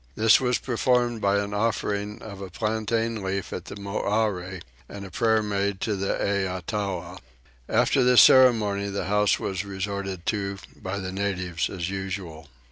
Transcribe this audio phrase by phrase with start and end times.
[0.15, 5.11] This was performed by an offering of a plantain leaf at the Morai, and a
[5.11, 7.19] prayer made to the Eatua.
[7.69, 12.49] After this ceremony the house was resorted to by the natives as usual.